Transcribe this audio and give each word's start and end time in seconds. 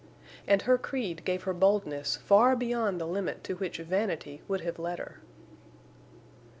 And 0.47 0.63
her 0.63 0.79
creed 0.79 1.23
gave 1.25 1.43
her 1.43 1.53
boldness 1.53 2.15
far 2.15 2.55
beyond 2.55 2.99
the 2.99 3.05
limit 3.05 3.43
to 3.43 3.53
which 3.57 3.77
vanity 3.77 4.41
would 4.47 4.61
have 4.61 4.79
led 4.79 4.97
her. 4.97 5.19